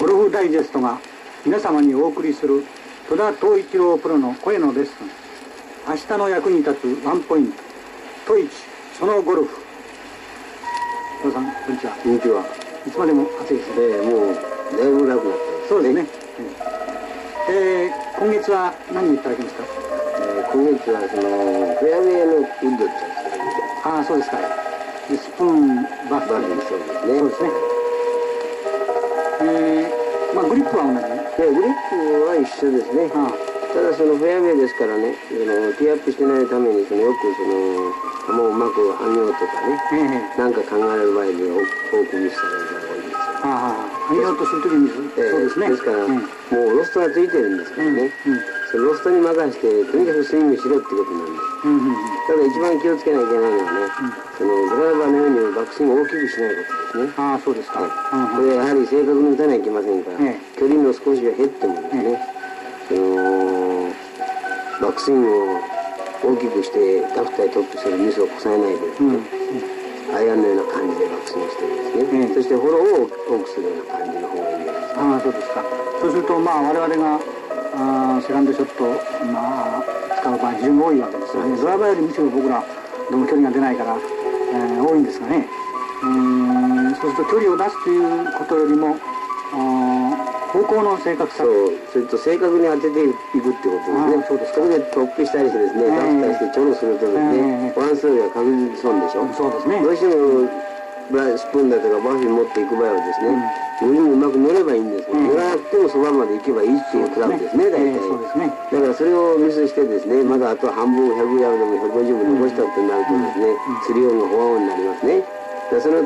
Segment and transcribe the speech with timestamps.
[0.00, 0.98] ゴルフダイジェストが
[1.44, 2.64] 皆様にお送りする
[3.10, 4.92] 戸田東一郎プロの声のレッスン。
[5.86, 7.58] 明日の役に立つワンポイント。
[8.26, 8.54] トイチ
[8.98, 9.50] そのゴルフ。
[11.22, 11.92] 戸田さんこんにちは。
[11.92, 12.42] こんにちは。
[12.86, 13.74] いつまでも暑いですね。
[13.80, 15.68] ええもう、だいぶ楽になった。
[15.68, 16.06] そうですね、
[17.50, 19.64] えー今月は何いただきますか？
[20.20, 21.22] えー今月は、その、
[21.76, 23.00] フェアウェイのウッドってや
[23.82, 23.86] つ。
[23.86, 24.38] ああそうですか。
[24.38, 27.18] でスプーンバッグそうですね。
[27.18, 27.71] そうですね
[29.44, 31.02] えー、まあグリップは同じ？
[31.42, 31.96] で、グリップ
[32.26, 33.10] は一緒ですね。
[33.14, 33.32] あ
[33.72, 37.88] ただそのフェアウェイですからね、そのティーアップしてないために、そのよくその、
[38.26, 39.98] 球をうまく上げようとかね、あえ
[40.36, 40.38] え。
[40.38, 41.56] なんか考える場合で多
[42.04, 43.50] くミスされる場合が多いんですよ。
[43.50, 43.74] あ
[44.08, 45.68] あ上げようとするときにええそうですね。
[45.70, 46.14] ですから、うん。
[46.14, 46.22] も
[46.74, 48.40] うロストがついてるんですからね、うん
[48.72, 51.52] そのロストに任せて、とにかくスイングしろってことなんです。
[52.26, 53.92] ただ一番気をつけないといけないのはね、
[54.38, 57.12] そのドライバーのようにバックスイングを大きくしないことですね。
[57.18, 57.80] ああそうですか、
[58.32, 62.18] これやはり正確に打たなきゃいけませんから、え距離の少しは減ってもですね、
[62.88, 63.92] その
[64.80, 65.72] バックスイングを
[66.24, 69.20] 大きくしてラフタートップするミスをこさえないでうんね、
[70.14, 74.76] アイアンのような感じでバックスイングしてですね、ええそしてフォローを多くするような感じの方がいいです。
[74.96, 75.64] ああそうですか。
[76.00, 77.20] そうするとまあ我々が
[77.74, 78.84] あーセカンドショット
[79.32, 79.82] まあ
[80.20, 81.56] 使う場合非常に多いわけですよね。
[81.56, 82.62] ドライバーよりむしろ僕ら
[83.10, 85.48] どうも距離が出ないから、えー多いんですがね。
[86.02, 86.08] うー
[86.92, 86.94] ん。
[86.96, 88.96] そうすると距離を出すということよりも
[89.54, 91.44] あー方向の正確さ。
[91.44, 93.96] そう、それと正確に当てていくってことですね。
[93.96, 99.32] あそうですかそれでトップしたりしてですね、ええラフターしてチョロするとですね、ええワンスローが確実に損でしょ。
[99.32, 99.82] そうですね。
[99.82, 100.72] どうしても
[101.12, 103.36] スプーンだとかバフィン持っていく場合はですね、
[103.80, 105.28] グリーンにうまく乗ればいいんですけど、うん。
[105.28, 107.84] 乗らなくてもそばまで行けばいいっていうクラブですね、大体。
[107.84, 108.46] ええそうですね。
[108.72, 115.24] だからそれをミスしてですね、まだあと半分100ヤードでも150も残したってなるとですね、スリオンがフォアオンになりますね。
[115.80, 116.04] その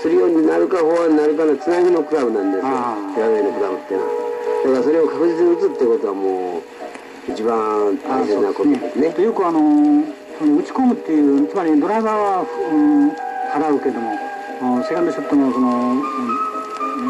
[0.00, 4.12] スリオンになるかフォアになるかのつなぎのクラブなんですよ、ああフェアウェイのクラブっていうのは。
[4.64, 6.58] だからそれを確実に打つってことはも
[7.28, 9.10] う、一番大切なことですね。
[9.10, 13.10] とよくあのーその打ち込むっていうつまりドライバーは、うん、
[13.50, 14.14] 払うけども
[14.62, 16.02] うんセカンドショットのその、うん、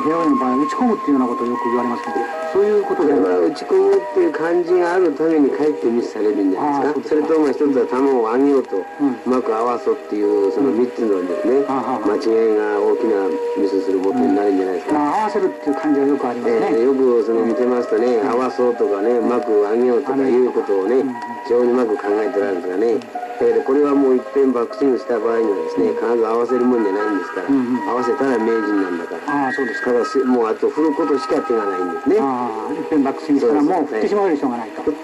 [0.08, 3.12] フェアウェイの場合は打ち込むっていうようなことをよく言われますけどそういうことで。
[3.12, 7.08] 打ち込むっていう感じがあるためにかえってミスされるんじゃないですか。
[7.08, 13.28] それとまあ一つは球を上げようと、ううんまく合わそうっていうその3つのですね、間違いが大きな
[13.60, 21.04] ミスすることになるんじゃないですか、まあ合わせるっていう感じはよくありますね、えーよくその見てますとね、合わそうとかね、うまく上げようとかいうことをね、
[21.44, 27.88] 非常にうまく考えてられるんですがね、だけどこれはもう一遍バックスイングした場合にはですね、必ず合わせるもんじゃないんですから、うんうん。
[27.88, 29.93] 合わせたら名人なんだから、ああそうですか。
[29.93, 32.19] ただすもうあと振ることしか手がないんですね。
[32.21, 34.94] ああ一遍バックスイングしたらもう振ってしまうよりしょうがないと、振っ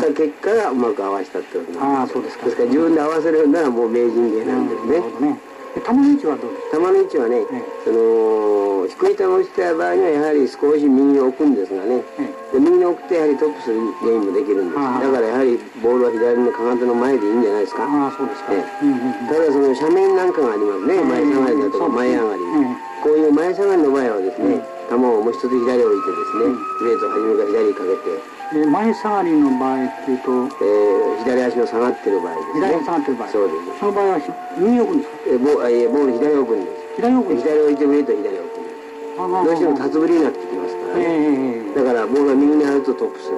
[0.00, 1.84] た結果がうまく合わせたってことなんです。
[1.84, 2.44] ああそうですか。
[2.46, 5.00] ですから自分で合わせるならもう名人芸なんですね。
[5.00, 5.51] なる。
[5.80, 6.76] ほどねで球の位置はどうですか？
[6.76, 7.64] 球の位置はね、ええ。
[7.84, 14.76] その低い球を打ちたい場合にはやはり少し右に置くんですがね、えで右に置くとやはりトップするゲームもできるんです。
[14.76, 17.84] だからやはりボールは左のかかとの前でいいんじゃないですか？
[17.88, 24.60] ああそうですか、ただその斜面なんかがありますね、ええ前下がりだとか前上がり、えこういう前下がりの場合はですね、
[24.90, 30.81] 球をもう一つ左置いてですね、ウェイトを初めから左にかけて、で前下がりの場合っていうとえー
[31.22, 32.66] 左足の下がってる場合ですね。
[32.66, 33.28] 左に下がってる場合。
[33.28, 33.78] そうです。
[33.80, 35.16] その場合はひ右に置くんですか？
[35.26, 36.76] えボえーボール左置くんです。
[36.96, 37.18] 左に？
[37.18, 39.18] 置くんですか左置いてウェイト左置くんです。
[39.18, 39.44] ああ。
[39.44, 41.62] どうしても辰ぶりになってきますからええね。
[41.62, 43.36] ええだからボールが右にあるとトップする。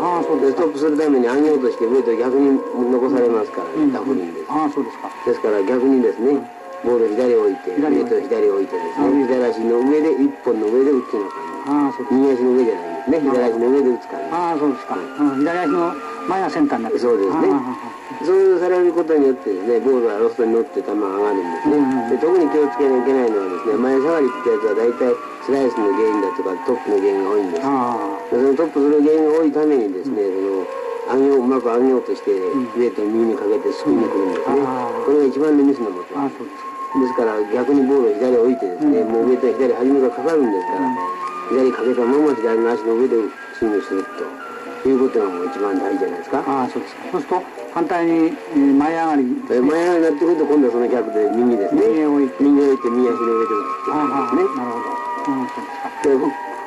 [0.00, 2.56] ああそうですトップするために上げようとしてウェイト逆に
[2.90, 4.46] 残されますからね、うんダフるんです。
[4.48, 5.12] ああそうですか。
[5.28, 6.40] ですから逆にですね、
[6.84, 12.14] ボールを左置いて、ウ左ェイトを左置いてですね、左足の上で、一本の上で打つような感じ。
[12.16, 15.92] 右足の上じゃないんですね、左足の上で打つ感ああそうですか、うん、左足の
[16.28, 17.48] 前がセンターになってるそうですね。
[18.24, 21.76] そういうされることによってですね、ボールはロストに乗って球が上がるんですね。
[21.76, 27.62] うんうんで特に気をつけなきゃいけないのはですね、前下がりってやつは大体スライスの原因だとかトップの原因が多いんです。
[27.62, 30.66] そのトップする原因が多いためにですね、その
[31.10, 34.60] 上げよううまく上げようとして、ウェイトを右にかけてスピンに来るんですね。
[35.06, 36.14] これが一番のミスのもと。
[36.14, 36.44] ですか。
[36.90, 40.90] ですから逆にボールを左に置いてですね、もう上と左初めがかかるんですから、
[41.48, 43.16] 左かけたまま左の足の上で
[43.58, 44.49] スイングすると
[44.88, 46.44] いうことがもう一番大事じゃないですか。
[46.46, 47.02] ああそうですか。
[47.12, 47.42] そうすると
[47.74, 51.86] 反対に、えー前上がりえ前になってくると今度はその逆で右ですね。
[51.86, 52.34] 右へ置いて。
[52.40, 54.46] 右に置いて右足の上で打つってことですね。
[54.56, 54.96] なるほど、
[55.28, 56.00] うん、そうですか。
[56.00, 56.16] で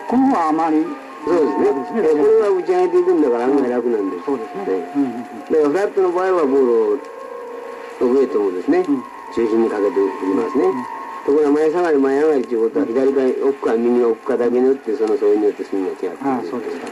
[0.07, 0.85] この方はあまり
[1.23, 1.47] そうで
[1.87, 2.03] すね。
[2.03, 4.25] これは打ち上げていくんだから案外楽なんです。
[4.25, 4.65] そうですね。
[4.67, 5.23] ねうんうんうん。
[5.23, 6.99] だからフラットの場合はボールを
[8.03, 9.03] ウェイですね、うん。
[9.33, 10.67] 中心にかけて振りますね。
[11.25, 16.29] ところが前下がり前上がりということは左から奥か右の奥かだけに打ってそのそれによってスイングが違ってくる。
[16.29, 16.87] ああそうですか、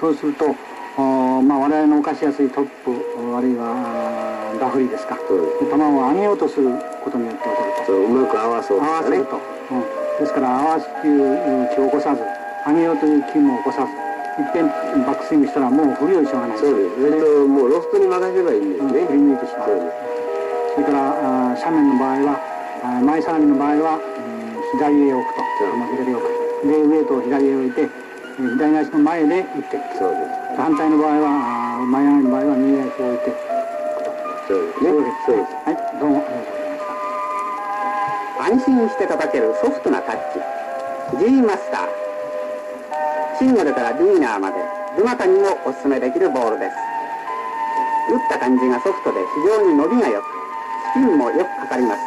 [0.00, 0.56] そうすると
[0.96, 5.16] おまあ我々の犯しやすいトップおあるいはダフリですか。
[5.28, 5.38] 球を
[6.08, 6.72] 上げようとする
[7.04, 7.84] ことによって起こると。
[7.86, 8.96] そううまく合わそうとかね。
[8.96, 9.80] 合わせると、うん、
[10.24, 12.24] ですから合わすという気を起こさず
[12.66, 13.92] 上げようという気も起こさず
[14.40, 14.66] いっぺん
[15.04, 16.96] バックスイングしたらもう振りよりしょうがないそうです。
[16.96, 19.68] それともうロフトに任せばいいんですね、うん振り抜いてしまう。
[20.74, 22.40] それからあー斜面の場合は
[23.04, 25.42] 前下がりの場合は、うん左へ置くと、
[25.92, 26.30] 左へ置く。
[26.66, 28.09] で上と左へ置いてえー
[28.40, 30.56] 左足の前で打っていくそうです。
[30.56, 31.28] 反対の場合は
[31.76, 33.36] あー前上がりの場合は右足を置いて
[34.48, 34.84] そうです。
[34.84, 35.26] ねそうです。
[35.26, 35.54] そうです。
[35.64, 36.88] はいどうもありがとうございまし
[38.40, 41.90] た安心して叩けるソフトなタッチ G マスター
[43.38, 44.56] シングルからビギナーまで
[44.96, 46.76] どなたにもお勧めできるボールです。
[48.10, 50.24] 打った感じがソフトで非常に伸びが良く
[50.92, 52.00] スピンもよくかかります。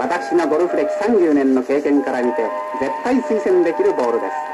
[0.00, 2.42] 私のゴルフ歴30年の経験から見て
[2.80, 4.49] 絶対推薦できるボールです。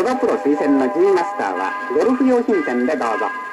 [0.00, 3.49] このプロ推薦の G マスターはゴルフ用品店でどうぞ。